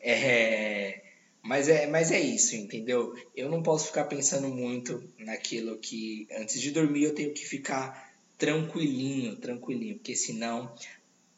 É, 0.00 1.02
mas, 1.42 1.68
é, 1.68 1.86
mas 1.86 2.10
é 2.10 2.20
isso, 2.20 2.54
entendeu? 2.54 3.14
Eu 3.34 3.48
não 3.48 3.62
posso 3.62 3.86
ficar 3.86 4.04
pensando 4.04 4.48
muito 4.48 5.02
naquilo 5.18 5.78
que 5.78 6.26
antes 6.32 6.60
de 6.60 6.70
dormir 6.70 7.04
eu 7.04 7.14
tenho 7.14 7.32
que 7.32 7.44
ficar 7.46 8.12
tranquilinho, 8.36 9.36
tranquilinho, 9.36 9.96
porque 9.96 10.14
senão 10.14 10.74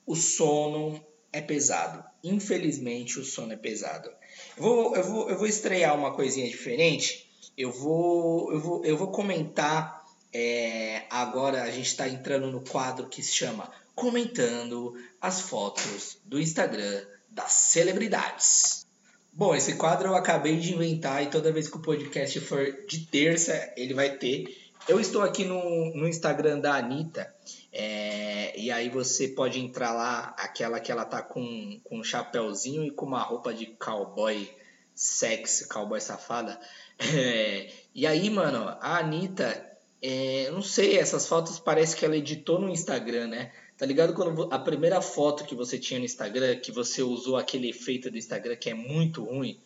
o 0.04 0.16
sono 0.16 1.04
é 1.32 1.40
pesado. 1.40 2.04
Infelizmente, 2.24 3.20
o 3.20 3.24
sono 3.24 3.52
é 3.52 3.56
pesado. 3.56 4.10
Vou, 4.56 4.96
eu 4.96 5.04
vou, 5.04 5.30
eu 5.30 5.38
vou 5.38 5.46
estrear 5.46 5.94
uma 5.94 6.12
coisinha 6.12 6.48
diferente. 6.48 7.28
Eu 7.56 7.70
vou, 7.70 8.52
eu 8.52 8.60
vou, 8.60 8.84
eu 8.84 8.96
vou 8.96 9.08
comentar. 9.08 10.04
É, 10.32 11.04
agora 11.08 11.62
a 11.62 11.70
gente 11.70 11.86
está 11.86 12.08
entrando 12.08 12.50
no 12.50 12.60
quadro 12.60 13.08
que 13.08 13.22
se 13.22 13.32
chama 13.32 13.70
Comentando 13.94 14.94
as 15.20 15.40
fotos 15.40 16.18
do 16.24 16.38
Instagram 16.38 17.02
das 17.30 17.52
celebridades. 17.52 18.86
Bom, 19.32 19.54
esse 19.54 19.74
quadro 19.74 20.08
eu 20.08 20.16
acabei 20.16 20.56
de 20.56 20.74
inventar 20.74 21.22
e 21.22 21.30
toda 21.30 21.52
vez 21.52 21.68
que 21.68 21.76
o 21.76 21.82
podcast 21.82 22.40
for 22.40 22.66
de 22.86 23.06
terça, 23.06 23.72
ele 23.76 23.94
vai 23.94 24.16
ter. 24.16 24.46
Eu 24.88 25.00
estou 25.00 25.22
aqui 25.22 25.44
no, 25.44 25.94
no 25.94 26.08
Instagram 26.08 26.60
da 26.60 26.76
Anitta 26.76 27.34
é, 27.78 28.58
e 28.58 28.70
aí 28.70 28.88
você 28.88 29.28
pode 29.28 29.60
entrar 29.60 29.92
lá, 29.92 30.34
aquela 30.38 30.80
que 30.80 30.90
ela 30.90 31.04
tá 31.04 31.20
com, 31.20 31.78
com 31.84 31.98
um 31.98 32.02
chapéuzinho 32.02 32.82
e 32.82 32.90
com 32.90 33.04
uma 33.04 33.20
roupa 33.20 33.52
de 33.52 33.66
cowboy 33.66 34.50
sexy, 34.94 35.68
cowboy 35.68 36.00
safada. 36.00 36.58
É, 36.98 37.70
e 37.94 38.06
aí, 38.06 38.30
mano, 38.30 38.74
a 38.80 39.00
Anitta, 39.00 39.70
é, 40.00 40.50
não 40.50 40.62
sei, 40.62 40.96
essas 40.96 41.28
fotos 41.28 41.58
parece 41.58 41.94
que 41.94 42.06
ela 42.06 42.16
editou 42.16 42.58
no 42.58 42.70
Instagram, 42.70 43.26
né? 43.26 43.52
Tá 43.76 43.84
ligado 43.84 44.14
quando 44.14 44.48
a 44.50 44.58
primeira 44.58 45.02
foto 45.02 45.44
que 45.44 45.54
você 45.54 45.78
tinha 45.78 46.00
no 46.00 46.06
Instagram, 46.06 46.56
que 46.56 46.72
você 46.72 47.02
usou 47.02 47.36
aquele 47.36 47.68
efeito 47.68 48.10
do 48.10 48.16
Instagram 48.16 48.56
que 48.56 48.70
é 48.70 48.74
muito 48.74 49.24
ruim? 49.24 49.60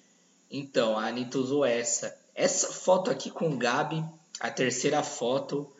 Então, 0.51 0.99
a 0.99 1.07
Anitta 1.07 1.39
usou 1.39 1.65
essa. 1.65 2.19
Essa 2.35 2.73
foto 2.73 3.13
aqui 3.13 3.31
com 3.31 3.51
o 3.51 3.57
Gabi, 3.57 4.05
a 4.41 4.51
terceira 4.51 5.05
foto, 5.05 5.73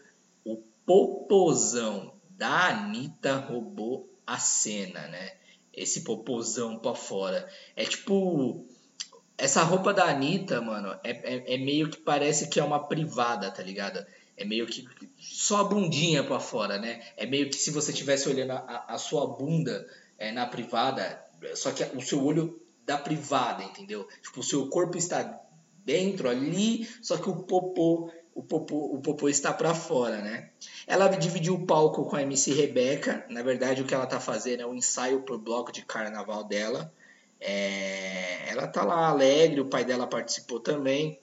o 0.45 0.63
popozão 0.87 2.20
da 2.41 2.69
Anitta 2.69 3.37
roubou 3.37 4.11
a 4.27 4.39
cena, 4.39 5.07
né? 5.09 5.33
Esse 5.75 6.01
popozão 6.01 6.79
pra 6.79 6.95
fora. 6.95 7.47
É 7.77 7.85
tipo. 7.85 8.65
Essa 9.37 9.63
roupa 9.63 9.93
da 9.93 10.05
Anitta, 10.05 10.61
mano, 10.61 10.99
é, 11.05 11.11
é, 11.11 11.55
é, 11.55 11.59
meio 11.59 11.89
que 11.91 11.99
parece 11.99 12.49
que 12.49 12.59
é 12.59 12.65
uma 12.65 12.89
privada, 12.89 13.51
tá 13.51 13.63
ligado? 13.63 14.05
É 14.37 14.45
meio 14.45 14.67
que 14.67 14.87
só 15.19 15.61
a 15.61 15.65
bundinha 15.65 16.25
pra 16.25 16.41
fora, 16.41 16.79
né? 16.79 17.03
É 17.17 17.27
meio 17.27 17.49
que 17.49 17.57
se 17.57 17.71
você 17.71 17.91
estivesse 17.91 18.29
olhando 18.29 18.53
a, 18.53 18.85
a, 18.89 18.99
sua 18.99 19.27
bunda 19.27 19.87
é, 20.19 20.31
na 20.31 20.47
privada, 20.47 21.23
só 21.55 21.73
que 21.73 21.83
o 21.97 22.03
seu 22.03 22.23
olho 22.23 22.61
da 22.85 22.99
privada, 22.99 23.65
entendeu? 23.65 24.07
Tipo, 24.23 24.41
o 24.41 24.45
seu 24.45 24.69
corpo 24.69 24.99
está 24.99 25.41
dentro 25.85 26.29
ali, 26.29 26.87
só 27.03 27.17
que 27.17 27.29
o 27.29 27.43
popô 27.45 28.11
o 28.41 28.43
popô, 28.43 28.95
o 28.95 29.01
popô 29.03 29.29
está 29.29 29.53
para 29.53 29.75
fora, 29.75 30.23
né? 30.23 30.49
Ela 30.87 31.09
dividiu 31.09 31.55
o 31.55 31.67
palco 31.67 32.07
com 32.07 32.17
a 32.17 32.23
MC 32.23 32.55
Rebeca. 32.55 33.27
Na 33.29 33.43
verdade, 33.43 33.83
o 33.83 33.85
que 33.85 33.93
ela 33.93 34.07
tá 34.07 34.19
fazendo 34.19 34.63
é 34.63 34.67
um 34.67 34.75
ensaio 34.75 35.23
pro 35.23 35.39
bloco 35.39 35.71
de 35.71 35.85
carnaval 35.85 36.45
dela. 36.45 36.91
É... 37.39 38.49
Ela 38.49 38.67
tá 38.67 38.83
lá 38.83 39.09
alegre, 39.09 39.61
o 39.61 39.67
pai 39.67 39.85
dela 39.85 40.07
participou 40.07 40.59
também. 40.59 41.21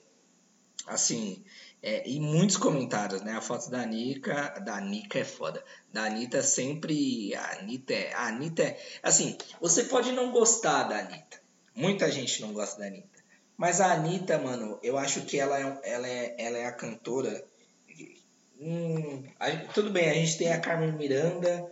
Assim, 0.86 1.44
é... 1.82 2.08
e 2.08 2.20
muitos 2.20 2.56
comentários, 2.56 3.20
né? 3.22 3.32
A 3.32 3.40
foto 3.40 3.68
da 3.68 3.84
Nika, 3.84 4.60
da 4.60 4.80
Nika 4.80 5.18
é 5.18 5.24
foda. 5.24 5.64
Da 5.92 6.04
Anitta 6.04 6.40
sempre. 6.40 7.34
A 7.34 7.58
Anitta 7.58 7.94
é. 7.94 8.14
A 8.14 8.28
Anitta 8.28 8.62
é. 8.62 8.80
Assim, 9.02 9.36
você 9.60 9.82
pode 9.82 10.12
não 10.12 10.30
gostar 10.30 10.84
da 10.84 11.00
Anitta. 11.00 11.40
Muita 11.74 12.12
gente 12.12 12.40
não 12.42 12.52
gosta 12.52 12.78
da 12.78 12.86
Anitta. 12.86 13.17
Mas 13.58 13.80
a 13.80 13.92
Anitta, 13.92 14.38
mano, 14.38 14.78
eu 14.84 14.96
acho 14.96 15.22
que 15.22 15.36
ela 15.36 15.58
é, 15.58 15.80
ela 15.82 16.08
é, 16.08 16.36
ela 16.38 16.58
é 16.58 16.66
a 16.66 16.72
cantora. 16.72 17.44
Hum, 18.60 19.24
a, 19.38 19.50
tudo 19.74 19.90
bem, 19.90 20.08
a 20.08 20.14
gente 20.14 20.38
tem 20.38 20.52
a 20.52 20.60
Carmen 20.60 20.92
Miranda. 20.92 21.68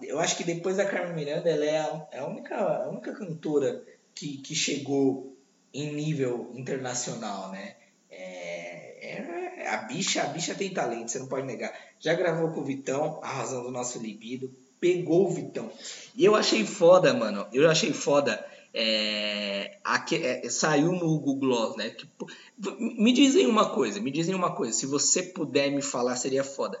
Eu 0.00 0.20
acho 0.20 0.36
que 0.36 0.44
depois 0.44 0.76
da 0.76 0.86
Carmen 0.86 1.16
Miranda, 1.16 1.50
ela 1.50 1.64
é 1.64 1.78
a, 1.80 2.06
é 2.12 2.18
a 2.20 2.26
única, 2.26 2.56
a 2.56 2.88
única 2.88 3.12
cantora 3.12 3.82
que, 4.14 4.38
que 4.38 4.54
chegou 4.54 5.36
em 5.74 5.92
nível 5.92 6.52
internacional, 6.54 7.50
né? 7.50 7.74
É, 8.08 9.58
é, 9.58 9.68
a 9.68 9.78
bicha, 9.78 10.22
a 10.22 10.26
bicha 10.26 10.54
tem 10.54 10.72
talento, 10.72 11.10
você 11.10 11.18
não 11.18 11.26
pode 11.26 11.46
negar. 11.46 11.74
Já 11.98 12.14
gravou 12.14 12.50
com 12.52 12.60
o 12.60 12.64
Vitão, 12.64 13.18
a 13.24 13.28
razão 13.28 13.64
do 13.64 13.72
nosso 13.72 13.98
libido, 13.98 14.54
pegou 14.80 15.26
o 15.26 15.34
Vitão. 15.34 15.68
E 16.14 16.24
eu 16.24 16.36
achei 16.36 16.64
foda, 16.64 17.12
mano. 17.12 17.44
Eu 17.52 17.68
achei 17.68 17.92
foda 17.92 18.44
é, 18.72 19.78
aqui, 19.82 20.16
é, 20.16 20.48
saiu 20.48 20.92
no 20.92 21.18
Google 21.18 21.36
Gloss, 21.36 21.76
né? 21.76 21.90
Tipo, 21.90 22.26
me 22.78 23.12
dizem 23.12 23.46
uma 23.46 23.70
coisa, 23.70 24.00
me 24.00 24.10
dizem 24.10 24.34
uma 24.34 24.54
coisa. 24.54 24.72
Se 24.72 24.86
você 24.86 25.22
puder 25.22 25.70
me 25.70 25.82
falar, 25.82 26.16
seria 26.16 26.44
foda. 26.44 26.80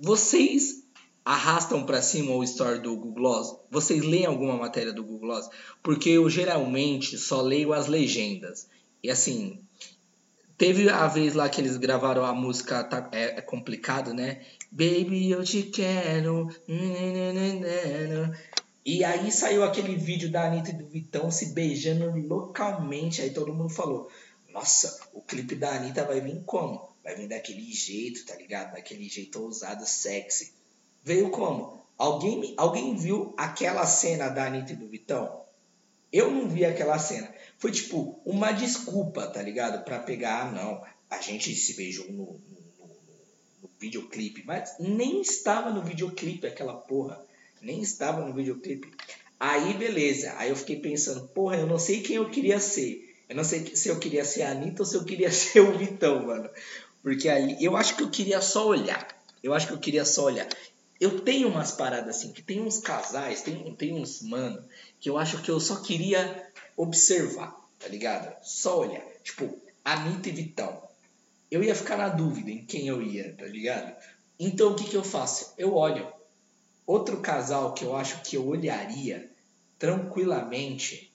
Vocês 0.00 0.82
arrastam 1.24 1.84
para 1.84 2.02
cima 2.02 2.34
o 2.34 2.42
story 2.42 2.80
do 2.80 2.96
Google 2.96 3.12
Gloss? 3.12 3.56
Vocês 3.70 4.02
leem 4.02 4.26
alguma 4.26 4.56
matéria 4.56 4.92
do 4.92 5.02
Google 5.02 5.28
Gloss? 5.28 5.48
Porque 5.82 6.10
eu 6.10 6.28
geralmente 6.28 7.16
só 7.18 7.40
leio 7.40 7.72
as 7.72 7.86
legendas. 7.86 8.66
E 9.02 9.10
assim, 9.10 9.60
teve 10.56 10.88
a 10.88 11.06
vez 11.06 11.34
lá 11.34 11.48
que 11.48 11.60
eles 11.60 11.76
gravaram 11.76 12.24
a 12.24 12.32
música 12.32 12.82
tá, 12.84 13.08
é, 13.12 13.38
é 13.38 13.40
complicado, 13.40 14.14
né? 14.14 14.42
Baby, 14.70 15.30
eu 15.30 15.44
te 15.44 15.64
quero. 15.64 16.48
E 18.84 19.04
aí 19.04 19.30
saiu 19.30 19.62
aquele 19.62 19.94
vídeo 19.94 20.28
da 20.28 20.44
Anitta 20.44 20.70
e 20.70 20.74
do 20.74 20.86
Vitão 20.86 21.30
se 21.30 21.46
beijando 21.52 22.10
localmente. 22.26 23.22
Aí 23.22 23.30
todo 23.30 23.54
mundo 23.54 23.68
falou: 23.68 24.10
Nossa, 24.50 25.00
o 25.12 25.20
clipe 25.20 25.54
da 25.54 25.76
Anitta 25.76 26.04
vai 26.04 26.20
vir 26.20 26.42
como? 26.44 26.90
Vai 27.04 27.14
vir 27.14 27.28
daquele 27.28 27.72
jeito, 27.72 28.26
tá 28.26 28.34
ligado? 28.34 28.72
Daquele 28.72 29.08
jeito 29.08 29.40
ousado, 29.40 29.86
sexy. 29.86 30.52
Veio 31.04 31.30
como? 31.30 31.80
Alguém, 31.96 32.54
alguém 32.56 32.96
viu 32.96 33.32
aquela 33.36 33.86
cena 33.86 34.28
da 34.28 34.46
Anitta 34.46 34.72
e 34.72 34.76
do 34.76 34.88
Vitão? 34.88 35.42
Eu 36.12 36.30
não 36.30 36.48
vi 36.48 36.64
aquela 36.64 36.98
cena. 36.98 37.32
Foi 37.58 37.70
tipo 37.70 38.20
uma 38.24 38.50
desculpa, 38.50 39.28
tá 39.28 39.40
ligado? 39.40 39.84
Pra 39.84 40.00
pegar, 40.00 40.42
ah, 40.42 40.50
não, 40.50 40.84
a 41.08 41.20
gente 41.20 41.54
se 41.54 41.74
beijou 41.74 42.06
no, 42.06 42.24
no, 42.24 42.60
no, 42.78 42.86
no 43.62 43.70
videoclipe. 43.78 44.42
Mas 44.44 44.74
nem 44.80 45.20
estava 45.20 45.70
no 45.70 45.82
videoclipe 45.82 46.48
aquela 46.48 46.74
porra 46.74 47.24
nem 47.62 47.80
estava 47.80 48.26
no 48.26 48.34
videoclipe. 48.34 48.90
Aí, 49.38 49.74
beleza. 49.74 50.34
Aí 50.36 50.50
eu 50.50 50.56
fiquei 50.56 50.76
pensando, 50.76 51.26
porra, 51.28 51.56
eu 51.56 51.66
não 51.66 51.78
sei 51.78 52.00
quem 52.00 52.16
eu 52.16 52.30
queria 52.30 52.60
ser. 52.60 53.12
Eu 53.28 53.36
não 53.36 53.44
sei 53.44 53.74
se 53.74 53.88
eu 53.88 53.98
queria 53.98 54.24
ser 54.24 54.42
a 54.42 54.50
Anitta 54.50 54.82
ou 54.82 54.86
se 54.86 54.96
eu 54.96 55.04
queria 55.04 55.30
ser 55.32 55.60
o 55.60 55.76
Vitão, 55.76 56.26
mano. 56.26 56.48
Porque 57.02 57.28
aí 57.28 57.56
eu 57.60 57.76
acho 57.76 57.96
que 57.96 58.02
eu 58.02 58.10
queria 58.10 58.40
só 58.40 58.66
olhar. 58.66 59.08
Eu 59.42 59.54
acho 59.54 59.66
que 59.66 59.72
eu 59.72 59.78
queria 59.78 60.04
só 60.04 60.24
olhar. 60.24 60.48
Eu 61.00 61.20
tenho 61.20 61.48
umas 61.48 61.72
paradas 61.72 62.16
assim, 62.16 62.32
que 62.32 62.42
tem 62.42 62.60
uns 62.60 62.78
casais, 62.78 63.42
tem, 63.42 63.74
tem 63.74 63.92
uns 63.92 64.22
mano, 64.22 64.64
que 65.00 65.10
eu 65.10 65.18
acho 65.18 65.42
que 65.42 65.50
eu 65.50 65.58
só 65.58 65.76
queria 65.76 66.48
observar, 66.76 67.56
tá 67.78 67.88
ligado? 67.88 68.32
Só 68.44 68.80
olhar. 68.80 69.02
Tipo, 69.24 69.58
Anitta 69.84 70.28
e 70.28 70.32
Vitão. 70.32 70.80
Eu 71.50 71.64
ia 71.64 71.74
ficar 71.74 71.96
na 71.96 72.08
dúvida 72.08 72.50
em 72.50 72.64
quem 72.64 72.86
eu 72.86 73.02
ia, 73.02 73.34
tá 73.36 73.46
ligado? 73.46 73.96
Então 74.38 74.70
o 74.70 74.74
que, 74.76 74.84
que 74.84 74.96
eu 74.96 75.02
faço? 75.02 75.52
Eu 75.58 75.74
olho. 75.74 76.06
Outro 76.86 77.20
casal 77.20 77.74
que 77.74 77.84
eu 77.84 77.96
acho 77.96 78.22
que 78.22 78.36
eu 78.36 78.46
olharia 78.46 79.30
tranquilamente. 79.78 81.12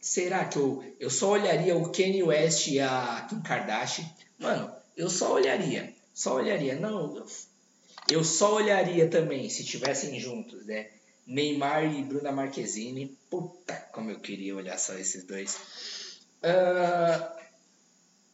Será 0.00 0.44
que 0.44 0.56
eu, 0.56 0.84
eu 1.00 1.10
só 1.10 1.30
olharia 1.30 1.76
o 1.76 1.90
Kanye 1.90 2.22
West 2.22 2.68
e 2.68 2.80
a 2.80 3.26
Kim 3.28 3.40
Kardashian? 3.40 4.04
Mano, 4.38 4.72
eu 4.96 5.10
só 5.10 5.34
olharia. 5.34 5.94
Só 6.14 6.36
olharia. 6.36 6.74
Não, 6.74 7.24
eu, 8.10 8.24
só 8.24 8.54
olharia 8.54 9.08
também 9.08 9.48
se 9.50 9.62
estivessem 9.62 10.18
juntos, 10.18 10.64
né? 10.66 10.90
Neymar 11.26 11.84
e 11.84 12.02
Bruna 12.02 12.32
Marquezine. 12.32 13.16
Puta, 13.28 13.74
como 13.92 14.10
eu 14.10 14.20
queria 14.20 14.56
olhar 14.56 14.78
só 14.78 14.94
esses 14.94 15.24
dois. 15.24 15.56
Uh, 16.42 17.36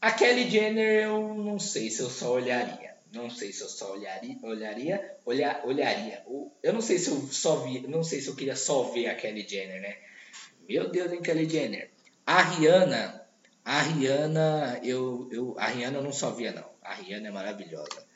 a 0.01 0.13
Kelly 0.13 0.49
Jenner 0.51 1.05
eu 1.05 1.35
não 1.35 1.59
sei 1.59 1.91
se 1.91 2.01
eu 2.01 2.11
só 2.11 2.33
olharia. 2.33 2.92
Não 3.13 3.29
sei 3.29 3.53
se 3.53 3.61
eu 3.61 3.69
só 3.69 3.93
olharia, 3.93 4.39
olharia, 4.43 5.17
olhar, 5.27 5.63
olharia. 5.67 6.25
Eu 6.63 6.73
não 6.73 6.81
sei 6.81 6.99
se 6.99 7.11
eu 7.11 7.29
só 7.31 7.57
vi, 7.57 7.87
não 7.87 8.03
sei 8.03 8.21
se 8.21 8.29
eu 8.29 8.35
queria 8.35 8.57
só 8.57 8.85
ver 8.85 9.09
a 9.09 9.15
Kelly 9.15 9.47
Jenner, 9.47 9.83
né? 9.83 9.99
Meu 10.67 10.91
Deus, 10.91 11.13
hein, 11.13 11.21
Kelly 11.21 11.49
Jenner. 11.49 11.91
A 12.27 12.41
Rihanna, 12.41 13.27
a 13.65 13.83
Rihanna, 13.83 14.81
eu, 14.83 15.29
eu, 15.31 15.55
a 15.59 15.67
Rihanna 15.67 15.99
eu 15.99 16.03
não 16.03 16.13
só 16.13 16.31
via 16.31 16.53
não. 16.53 16.65
A 16.83 16.95
Rihanna 16.95 17.29
é 17.29 17.31
maravilhosa. 17.31 18.07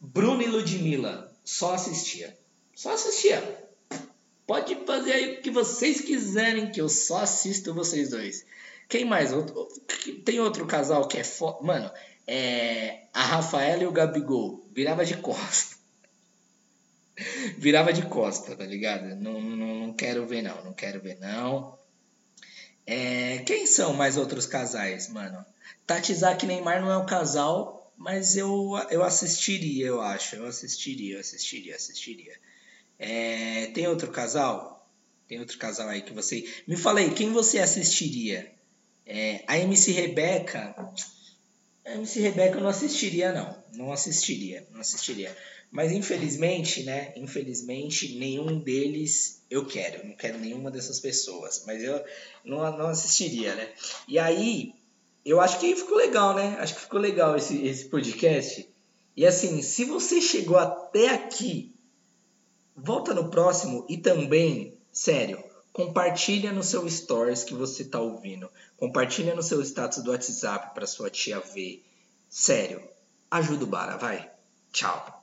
Bruno 0.00 0.42
e 0.42 0.46
Ludmilla, 0.46 1.32
só 1.44 1.74
assistia. 1.74 2.36
Só 2.74 2.94
assistia. 2.94 3.42
Pode 4.46 4.74
fazer 4.86 5.12
aí 5.12 5.34
o 5.34 5.42
que 5.42 5.50
vocês 5.50 6.00
quiserem, 6.00 6.72
que 6.72 6.80
eu 6.80 6.88
só 6.88 7.18
assisto 7.18 7.74
vocês 7.74 8.10
dois. 8.10 8.44
Quem 8.88 9.04
mais? 9.04 9.30
Tem 10.24 10.40
outro 10.40 10.66
casal 10.66 11.06
que 11.06 11.18
é 11.18 11.24
foda. 11.24 11.58
Mano, 11.62 11.90
é, 12.28 13.04
a 13.14 13.24
Rafaela 13.24 13.82
e 13.82 13.86
o 13.86 13.92
Gabigol 13.92 14.62
virava 14.74 15.02
de 15.02 15.16
costa. 15.16 15.76
virava 17.56 17.90
de 17.90 18.02
costa, 18.02 18.54
tá 18.54 18.66
ligado? 18.66 19.16
Não, 19.16 19.40
não, 19.40 19.86
não 19.86 19.92
quero 19.94 20.26
ver 20.26 20.42
não, 20.42 20.62
não 20.62 20.74
quero 20.74 21.00
ver 21.00 21.18
não. 21.18 21.78
É, 22.86 23.38
quem 23.38 23.66
são 23.66 23.94
mais 23.94 24.18
outros 24.18 24.44
casais, 24.44 25.08
mano? 25.08 25.42
Tati 25.86 26.14
Zaki 26.14 26.46
Neymar 26.46 26.82
não 26.82 26.90
é 26.90 26.98
um 26.98 27.06
casal, 27.06 27.90
Mas 27.96 28.36
eu, 28.36 28.74
eu 28.90 29.02
assistiria, 29.02 29.86
eu 29.86 30.00
acho. 30.00 30.36
Eu 30.36 30.46
assistiria, 30.46 31.16
eu 31.16 31.20
assistiria, 31.20 31.74
assistiria. 31.74 32.36
É, 32.98 33.66
tem 33.74 33.88
outro 33.88 34.10
casal? 34.10 34.86
Tem 35.26 35.40
outro 35.40 35.58
casal 35.58 35.88
aí 35.88 36.02
que 36.02 36.12
você. 36.12 36.46
Me 36.66 36.76
fala 36.76 37.00
aí, 37.00 37.10
quem 37.14 37.32
você 37.32 37.58
assistiria? 37.58 38.52
É, 39.06 39.42
a 39.46 39.58
MC 39.58 39.92
Rebeca. 39.92 40.74
MC 41.94 42.20
Rebeca 42.20 42.58
eu 42.58 42.62
não 42.62 42.68
assistiria, 42.68 43.32
não. 43.32 43.56
Não 43.72 43.92
assistiria, 43.92 44.66
não 44.70 44.80
assistiria. 44.80 45.34
Mas 45.70 45.92
infelizmente, 45.92 46.82
né? 46.82 47.12
Infelizmente, 47.16 48.16
nenhum 48.16 48.58
deles 48.58 49.42
eu 49.50 49.66
quero. 49.66 50.06
Não 50.06 50.14
quero 50.14 50.38
nenhuma 50.38 50.70
dessas 50.70 51.00
pessoas. 51.00 51.64
Mas 51.66 51.82
eu 51.82 52.02
não, 52.44 52.58
não 52.76 52.86
assistiria, 52.88 53.54
né? 53.54 53.68
E 54.06 54.18
aí, 54.18 54.74
eu 55.24 55.40
acho 55.40 55.58
que 55.58 55.76
ficou 55.76 55.96
legal, 55.96 56.34
né? 56.34 56.56
Acho 56.58 56.74
que 56.74 56.80
ficou 56.80 57.00
legal 57.00 57.36
esse, 57.36 57.66
esse 57.66 57.86
podcast. 57.86 58.68
E 59.16 59.26
assim, 59.26 59.60
se 59.62 59.84
você 59.84 60.20
chegou 60.20 60.56
até 60.56 61.08
aqui, 61.08 61.74
volta 62.76 63.12
no 63.12 63.30
próximo 63.30 63.84
e 63.88 63.98
também, 63.98 64.74
sério, 64.92 65.42
compartilha 65.78 66.52
no 66.52 66.64
seu 66.64 66.90
stories 66.90 67.44
que 67.44 67.54
você 67.54 67.84
tá 67.84 68.00
ouvindo. 68.00 68.50
Compartilha 68.76 69.32
no 69.32 69.44
seu 69.44 69.62
status 69.62 70.02
do 70.02 70.10
WhatsApp 70.10 70.74
para 70.74 70.88
sua 70.88 71.08
tia 71.08 71.38
ver. 71.38 71.84
Sério, 72.28 72.82
ajuda 73.30 73.62
o 73.62 73.68
Bara, 73.68 73.96
vai. 73.96 74.28
Tchau. 74.72 75.17